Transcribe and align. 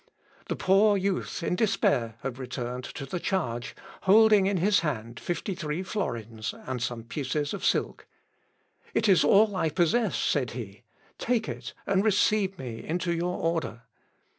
The 0.47 0.55
poor 0.55 0.97
youth 0.97 1.43
in 1.43 1.55
despair 1.55 2.15
had 2.23 2.39
returned 2.39 2.85
to 2.85 3.05
the 3.05 3.19
charge, 3.19 3.75
holding 4.01 4.47
in 4.47 4.57
his 4.57 4.79
hand 4.79 5.19
fifty 5.19 5.53
three 5.53 5.83
florins 5.83 6.55
and 6.65 6.81
some 6.81 7.03
pieces 7.03 7.53
of 7.53 7.63
silk. 7.63 8.07
"It 8.95 9.07
is 9.07 9.23
all 9.23 9.55
I 9.55 9.69
possess," 9.69 10.17
said 10.17 10.53
he, 10.57 10.81
"take 11.19 11.47
it, 11.47 11.73
and 11.85 12.03
receive 12.03 12.57
me 12.57 12.83
into 12.83 13.13
your 13.13 13.37
order." 13.37 13.83